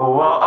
[0.00, 0.38] Hola,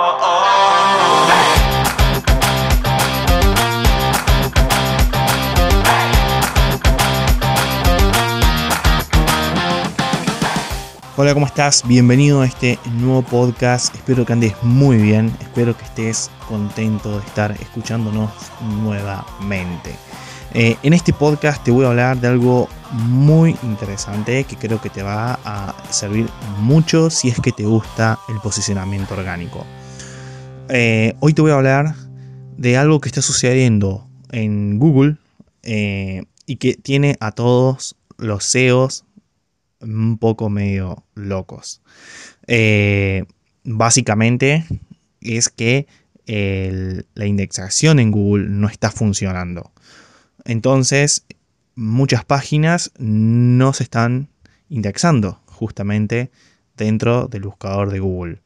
[11.33, 11.85] ¿cómo estás?
[11.85, 13.93] Bienvenido a este nuevo podcast.
[13.93, 15.35] Espero que andes muy bien.
[15.41, 18.31] Espero que estés contento de estar escuchándonos
[18.81, 19.97] nuevamente.
[20.53, 24.89] Eh, en este podcast te voy a hablar de algo muy interesante que creo que
[24.89, 26.27] te va a servir
[26.57, 29.65] mucho si es que te gusta el posicionamiento orgánico.
[30.67, 31.95] Eh, hoy te voy a hablar
[32.57, 35.15] de algo que está sucediendo en Google
[35.63, 39.05] eh, y que tiene a todos los SEOs
[39.79, 41.81] un poco medio locos.
[43.63, 44.65] Básicamente
[45.21, 45.87] es que
[46.25, 49.71] la indexación en Google no está funcionando.
[50.45, 51.25] Entonces,
[51.75, 54.29] muchas páginas no se están
[54.69, 56.31] indexando justamente
[56.77, 58.41] dentro del buscador de Google.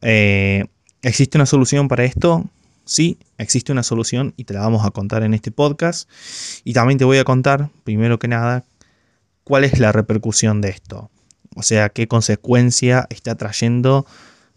[0.00, 0.64] Eh,
[1.02, 2.48] ¿Existe una solución para esto?
[2.84, 6.08] Sí, existe una solución y te la vamos a contar en este podcast.
[6.64, 8.64] Y también te voy a contar, primero que nada,
[9.42, 11.10] cuál es la repercusión de esto.
[11.56, 14.06] O sea, qué consecuencia está trayendo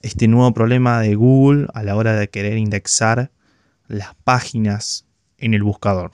[0.02, 3.32] este nuevo problema de Google a la hora de querer indexar
[3.88, 5.06] las páginas
[5.38, 6.12] en el buscador.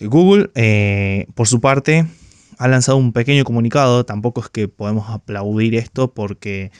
[0.00, 2.06] Google, eh, por su parte,
[2.58, 4.04] ha lanzado un pequeño comunicado.
[4.04, 6.70] Tampoco es que podemos aplaudir esto porque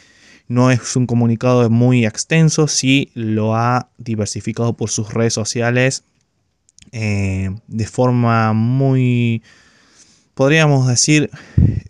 [0.48, 2.69] no es un comunicado muy extenso.
[2.69, 6.05] Sí lo ha diversificado por sus redes sociales
[6.92, 9.42] eh, de forma muy
[10.37, 11.31] podríamos decir,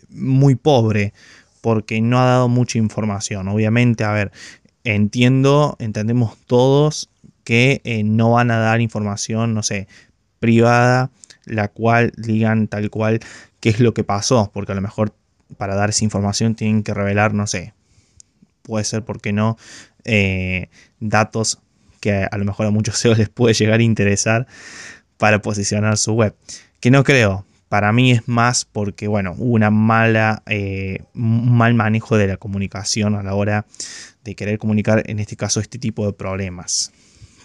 [0.09, 1.13] muy pobre,
[1.59, 3.49] porque no ha dado mucha información.
[3.49, 4.31] Obviamente, a ver,
[4.85, 7.09] entiendo, entendemos todos
[7.43, 9.89] que eh, no van a dar información, no sé,
[10.39, 11.11] privada,
[11.45, 13.19] la cual digan tal cual
[13.59, 15.13] qué es lo que pasó, porque a lo mejor
[15.57, 17.73] para dar esa información tienen que revelar, no sé,
[18.63, 19.57] puede ser, porque no?
[20.03, 21.59] Eh, datos
[21.99, 24.47] que a lo mejor a muchos SEOs les puede llegar a interesar
[25.17, 26.35] para posicionar su web.
[26.79, 31.73] Que no creo, para mí es más porque, bueno, hubo una mala, eh, un mal
[31.73, 33.65] manejo de la comunicación a la hora
[34.23, 36.91] de querer comunicar, en este caso, este tipo de problemas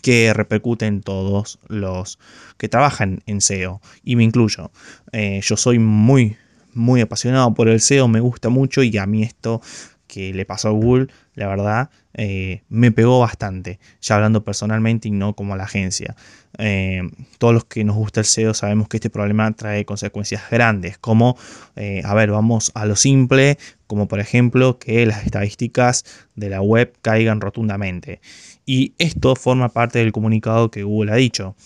[0.03, 2.19] que repercuten todos los
[2.59, 4.71] que trabajan en SEO y me incluyo.
[5.13, 6.37] Eh, yo soy muy,
[6.75, 9.63] muy apasionado por el SEO, me gusta mucho y a mí esto
[10.13, 11.07] que le pasó a Google,
[11.37, 16.15] la verdad, eh, me pegó bastante, ya hablando personalmente y no como a la agencia.
[16.59, 17.01] Eh,
[17.39, 21.39] todos los que nos gusta el SEO sabemos que este problema trae consecuencias grandes, como,
[21.77, 23.57] eh, a ver, vamos a lo simple,
[23.87, 28.21] como por ejemplo que las estadísticas de la web caigan rotundamente.
[28.67, 31.57] Y esto forma parte del comunicado que Google ha dicho,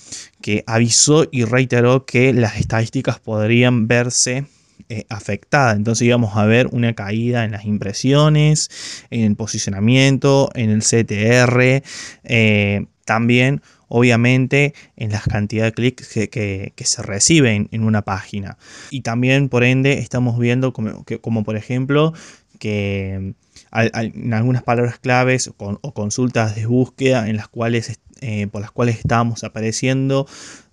[0.40, 4.46] que avisó y reiteró que las estadísticas podrían verse
[4.88, 5.72] eh, afectada.
[5.72, 8.70] Entonces íbamos a ver una caída en las impresiones,
[9.10, 11.82] en el posicionamiento, en el CTR,
[12.22, 18.58] eh, también obviamente en las cantidades de clics que, se reciben en una página.
[18.91, 22.12] Y también por ende estamos viendo como, como por ejemplo
[22.60, 23.34] que
[23.72, 28.98] en algunas palabras claves o, consultas de búsqueda en las cuales, eh, por las cuales
[28.98, 30.28] estábamos apareciendo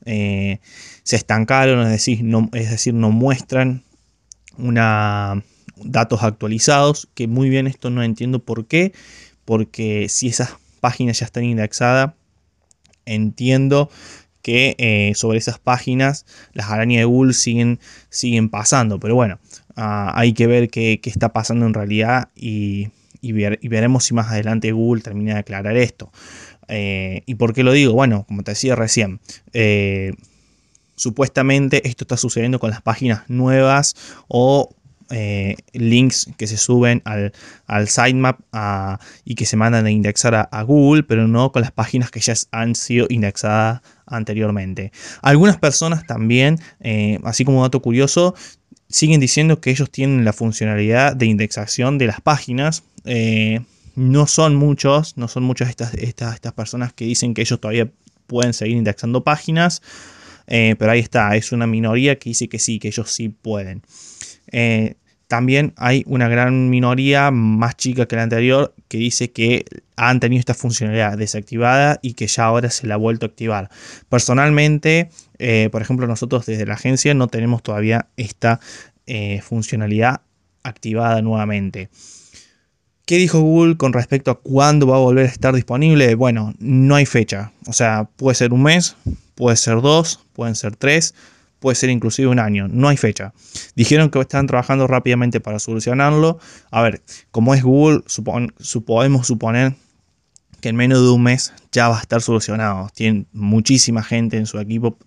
[0.05, 3.83] se estancaron, es decir, no, es decir, no muestran
[4.57, 5.43] una,
[5.77, 8.93] datos actualizados, que muy bien esto no entiendo por qué,
[9.45, 12.13] porque si esas páginas ya están indexadas,
[13.05, 13.89] entiendo
[14.41, 19.39] que eh, sobre esas páginas las arañas de Google siguen, siguen pasando, pero bueno,
[19.75, 22.89] ah, hay que ver qué, está pasando en realidad y,
[23.21, 26.11] veremos si más adelante Google termina de aclarar esto.
[26.67, 27.93] Eh, ¿Y por qué lo digo?
[27.93, 29.21] Bueno, como te decía recién,
[29.53, 30.13] eh,
[31.03, 33.93] Supuestamente esto está sucediendo con las páginas nuevas
[34.29, 34.73] o
[35.09, 38.39] eh, links que se suben al, sitemap
[39.25, 42.35] y que se mandan a indexar a, Google, pero no con las páginas que ya
[42.51, 44.93] han sido indexadas anteriormente.
[45.21, 48.33] Algunas personas también, eh, así como dato curioso,
[48.87, 52.83] siguen diciendo que ellos tienen la funcionalidad de indexación de las páginas.
[53.03, 53.59] Eh,
[53.95, 57.91] no son muchos, no son muchas estas, estas, estas personas que dicen que ellos todavía
[58.25, 59.81] pueden seguir indexando páginas.
[60.47, 63.81] Eh, pero ahí está, es una minoría que dice que sí, que ellos sí pueden.
[64.51, 64.95] Eh,
[65.27, 70.39] también hay una gran minoría más chica que la anterior que dice que han tenido
[70.39, 73.69] esta funcionalidad desactivada y que ya ahora se la ha vuelto a activar.
[74.09, 75.09] Personalmente,
[75.39, 78.59] eh, por ejemplo, nosotros desde la agencia no tenemos todavía esta
[79.41, 80.21] funcionalidad
[80.63, 81.89] activada nuevamente.
[83.05, 86.15] ¿Qué dijo Google con respecto a cuándo va a volver a estar disponible?
[86.15, 87.51] Bueno, no hay fecha.
[87.67, 88.95] O sea, puede ser un mes,
[89.35, 91.13] puede ser dos, pueden ser tres,
[91.59, 93.33] puede ser inclusive un año, no hay fecha.
[93.75, 96.39] Dijeron que están trabajando rápidamente para solucionarlo.
[96.71, 97.01] A ver,
[97.31, 98.01] como es Google,
[98.85, 99.75] podemos suponer
[100.59, 102.89] que en menos de un mes ya va a estar solucionado.
[102.93, 104.97] Tienen muchísima gente en su equipo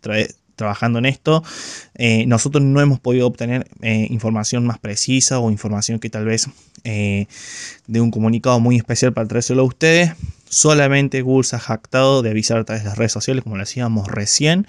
[0.55, 1.43] trabajando en esto.
[1.95, 6.49] Eh, nosotros no hemos podido obtener eh, información más precisa o información que tal vez
[6.85, 7.27] eh,
[7.87, 10.13] de un comunicado muy especial para traérselo a ustedes.
[10.49, 13.63] Solamente Google se ha jactado de avisar a través de las redes sociales, como lo
[13.63, 14.67] decíamos recién,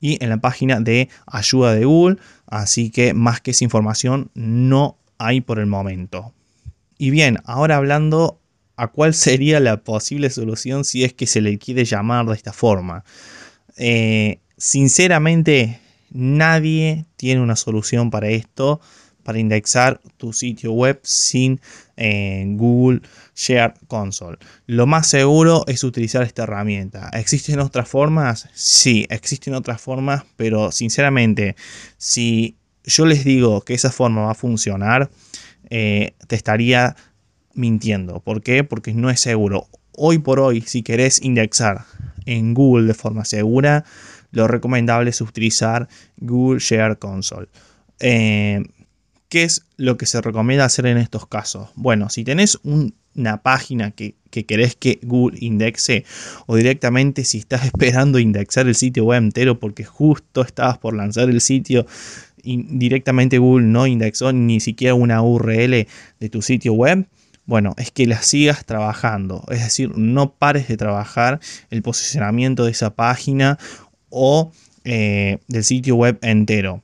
[0.00, 2.18] y en la página de ayuda de Google.
[2.46, 6.32] Así que más que esa información no hay por el momento.
[6.98, 8.40] Y bien, ahora hablando
[8.76, 12.52] a cuál sería la posible solución si es que se le quiere llamar de esta
[12.52, 13.04] forma.
[13.76, 15.80] Eh, sinceramente,
[16.10, 18.80] nadie tiene una solución para esto,
[19.26, 21.60] para indexar tu sitio web sin
[21.96, 23.02] eh, Google
[23.34, 24.38] Share Console.
[24.66, 27.10] Lo más seguro es utilizar esta herramienta.
[27.12, 28.48] ¿Existen otras formas?
[28.54, 31.56] Sí, existen otras formas, pero sinceramente,
[31.98, 35.10] si yo les digo que esa forma va a funcionar,
[35.70, 36.94] eh, te estaría
[37.52, 38.20] mintiendo.
[38.20, 38.62] ¿Por qué?
[38.62, 39.66] Porque no es seguro.
[39.96, 41.84] Hoy por hoy, si querés indexar
[42.26, 43.84] en Google de forma segura,
[44.30, 47.48] lo recomendable es utilizar Google Share Console.
[47.98, 48.62] Eh,
[49.36, 51.68] ¿Qué es lo que se recomienda hacer en estos casos?
[51.74, 56.06] Bueno, si tenés una página que, querés que Google indexe
[56.46, 61.28] o directamente si estás esperando indexar el sitio web entero porque justo estabas por lanzar
[61.28, 61.84] el sitio
[62.42, 65.86] y directamente Google no indexó ni siquiera una URL
[66.18, 67.06] de tu sitio web,
[67.44, 72.70] bueno, es que la sigas trabajando, es decir, no pares de trabajar el posicionamiento de
[72.70, 73.58] esa página
[74.08, 74.50] o
[74.84, 76.82] eh, del sitio web entero.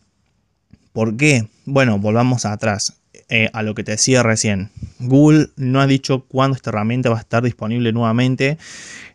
[0.92, 1.48] ¿Por qué?
[1.64, 2.94] Bueno, volvamos atrás.
[3.34, 4.70] Eh, a lo que te decía recién.
[4.98, 8.58] Google no ha dicho cuándo esta herramienta va a estar disponible nuevamente.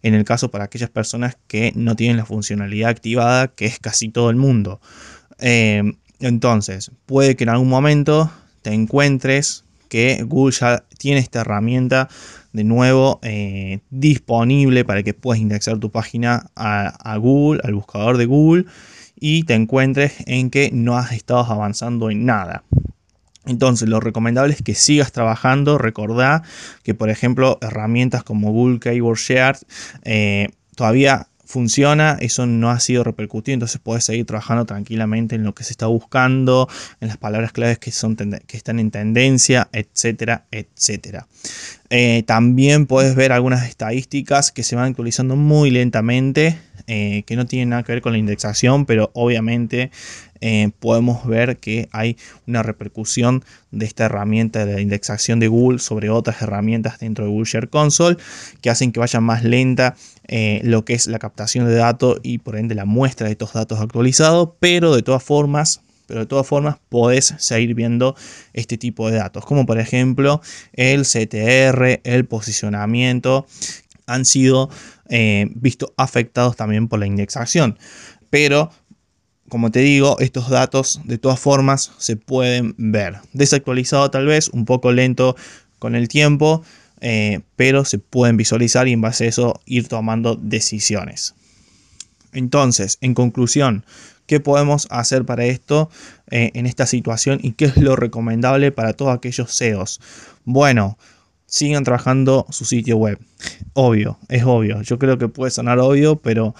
[0.01, 4.09] En el caso para aquellas personas que no tienen la funcionalidad activada, que es casi
[4.09, 4.81] todo el mundo.
[5.39, 5.83] Eh,
[6.19, 8.31] entonces, puede que en algún momento
[8.63, 12.09] te encuentres que Google ya tiene esta herramienta
[12.53, 18.25] de nuevo eh, disponible para que puedas indexar tu página a, Google, al buscador de
[18.25, 18.65] Google
[19.19, 22.63] y te encuentres en que no has estado avanzando en nada.
[23.45, 25.77] Entonces, lo recomendable es que sigas trabajando.
[25.77, 26.43] Recordá
[26.83, 29.57] que, por ejemplo, herramientas como Google Keyword Share
[30.03, 35.55] eh, todavía funciona, eso no ha sido repercutido, entonces puedes seguir trabajando tranquilamente en lo
[35.55, 36.67] que se está buscando,
[36.99, 41.27] en las palabras claves que, son que están en tendencia, etcétera, etcétera.
[41.89, 47.45] Eh, también puedes ver algunas estadísticas que se van actualizando muy lentamente, eh, que no
[47.45, 49.91] tienen nada que ver con la indexación, pero obviamente
[50.39, 55.79] eh, podemos ver que hay una repercusión de esta herramienta de la indexación de Google
[55.79, 58.17] sobre otras herramientas dentro de Google Share Console
[58.61, 59.95] que hacen que vaya más lenta
[60.27, 63.53] eh, lo que es la captación de datos y por ende la muestra de estos
[63.53, 68.15] datos actualizados, pero de todas formas pero de todas formas podés seguir viendo
[68.53, 70.41] este tipo de datos, como por ejemplo
[70.71, 73.45] el CTR, el posicionamiento,
[74.07, 74.69] han sido
[75.09, 77.77] eh, vistos afectados también por la indexación.
[78.29, 78.71] Pero
[79.49, 83.19] como te digo, estos datos de todas formas se pueden ver.
[83.33, 85.35] Desactualizado tal vez, un poco lento
[85.79, 86.63] con el tiempo,
[86.99, 91.35] eh, pero se pueden visualizar y en base a eso ir tomando decisiones.
[92.33, 93.85] Entonces, en conclusión,
[94.25, 95.89] ¿qué podemos hacer para esto
[96.29, 100.01] eh, en esta situación y qué es lo recomendable para todos aquellos SEOs?
[100.43, 100.97] Bueno,
[101.47, 103.19] sigan trabajando su sitio web.
[103.73, 104.81] Obvio, es obvio.
[104.81, 106.53] Yo creo que puede sonar obvio, pero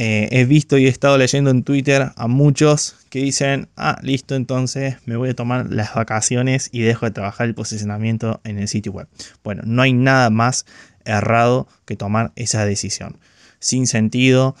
[0.00, 4.34] eh, he visto y he estado leyendo en Twitter a muchos que dicen, ah, listo,
[4.34, 8.68] entonces me voy a tomar las vacaciones y dejo de trabajar el posicionamiento en el
[8.68, 9.08] sitio web.
[9.44, 10.66] Bueno, no hay nada más
[11.04, 13.18] errado que tomar esa decisión.
[13.58, 14.54] Sin sentido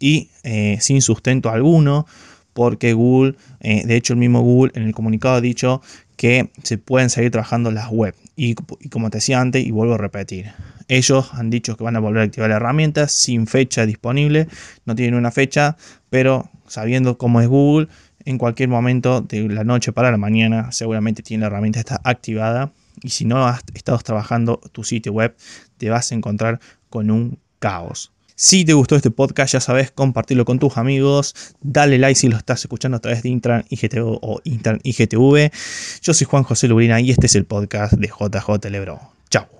[0.00, 2.06] y eh, sin sustento alguno,
[2.52, 5.82] porque Google, eh, de hecho el mismo Google en el comunicado ha dicho
[6.16, 8.14] que se pueden seguir trabajando las web.
[8.36, 10.52] Y, como te decía antes, y vuelvo a repetir,
[10.88, 14.48] ellos han dicho que van a volver a activar la herramienta sin fecha disponible.
[14.84, 15.76] No tienen una fecha,
[16.10, 17.88] pero sabiendo cómo es Google,
[18.24, 22.72] en cualquier momento de la noche para la mañana seguramente tiene la herramienta está activada.
[23.02, 25.34] Y si no has estado trabajando tu sitio web,
[25.78, 28.12] te vas a encontrar con un caos.
[28.42, 31.34] Si te gustó este podcast, ya sabes, compartirlo con tus amigos.
[31.60, 35.52] Dale like si lo estás escuchando a través de Intran IGTV o Intran IGTV.
[36.00, 38.98] Yo soy Juan José Lubrina y este es el podcast de JJ Lebro.
[39.28, 39.59] Chao.